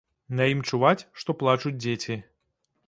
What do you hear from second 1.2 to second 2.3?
што плачуць дзеці.